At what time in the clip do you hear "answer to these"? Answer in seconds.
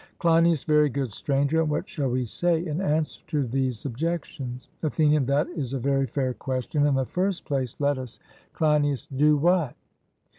2.81-3.85